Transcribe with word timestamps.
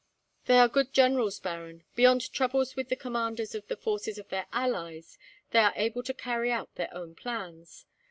"They 0.45 0.57
are 0.57 0.67
good 0.67 0.93
generals, 0.95 1.39
Baron. 1.39 1.83
Beyond 1.95 2.33
troubles 2.33 2.75
with 2.75 2.89
the 2.89 2.95
commanders 2.95 3.53
of 3.53 3.67
the 3.67 3.77
forces 3.77 4.17
of 4.17 4.29
their 4.29 4.47
allies, 4.51 5.19
they 5.51 5.59
are 5.59 5.73
able 5.75 6.01
to 6.01 6.13
carry 6.15 6.51
out 6.51 6.73
their 6.73 6.91
own 6.91 7.13
plans. 7.13 7.85